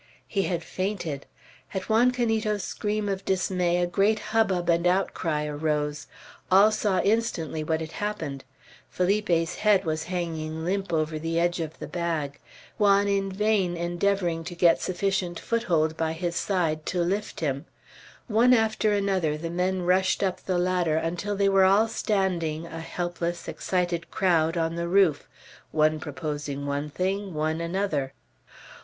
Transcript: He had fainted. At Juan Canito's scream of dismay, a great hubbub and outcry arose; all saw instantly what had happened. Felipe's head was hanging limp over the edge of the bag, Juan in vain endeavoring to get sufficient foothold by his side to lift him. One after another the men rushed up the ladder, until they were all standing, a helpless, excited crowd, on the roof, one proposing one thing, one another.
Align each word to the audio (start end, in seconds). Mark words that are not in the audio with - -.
He 0.27 0.41
had 0.49 0.63
fainted. 0.63 1.27
At 1.75 1.87
Juan 1.87 2.09
Canito's 2.09 2.63
scream 2.63 3.07
of 3.07 3.23
dismay, 3.23 3.77
a 3.77 3.85
great 3.85 4.17
hubbub 4.33 4.67
and 4.67 4.87
outcry 4.87 5.45
arose; 5.45 6.07
all 6.49 6.71
saw 6.71 7.01
instantly 7.01 7.63
what 7.63 7.81
had 7.81 7.91
happened. 7.91 8.43
Felipe's 8.89 9.57
head 9.57 9.85
was 9.85 10.05
hanging 10.05 10.65
limp 10.65 10.91
over 10.91 11.19
the 11.19 11.39
edge 11.39 11.59
of 11.59 11.77
the 11.77 11.85
bag, 11.85 12.39
Juan 12.79 13.07
in 13.07 13.31
vain 13.31 13.77
endeavoring 13.77 14.43
to 14.45 14.55
get 14.55 14.81
sufficient 14.81 15.39
foothold 15.39 15.95
by 15.97 16.13
his 16.13 16.35
side 16.35 16.83
to 16.87 17.03
lift 17.03 17.39
him. 17.41 17.65
One 18.25 18.55
after 18.55 18.93
another 18.93 19.37
the 19.37 19.51
men 19.51 19.83
rushed 19.83 20.23
up 20.23 20.41
the 20.41 20.57
ladder, 20.57 20.97
until 20.97 21.35
they 21.35 21.47
were 21.47 21.63
all 21.65 21.87
standing, 21.87 22.65
a 22.65 22.79
helpless, 22.81 23.47
excited 23.47 24.09
crowd, 24.09 24.57
on 24.57 24.73
the 24.77 24.87
roof, 24.87 25.29
one 25.69 25.99
proposing 25.99 26.65
one 26.65 26.89
thing, 26.89 27.35
one 27.35 27.61
another. 27.61 28.13